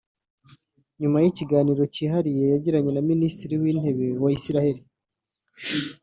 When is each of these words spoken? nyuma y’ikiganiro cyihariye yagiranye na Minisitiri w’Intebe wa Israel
nyuma 1.01 1.17
y’ikiganiro 1.23 1.83
cyihariye 1.93 2.43
yagiranye 2.53 2.91
na 2.93 3.01
Minisitiri 3.09 3.53
w’Intebe 3.61 4.07
wa 4.23 4.29
Israel 4.37 4.77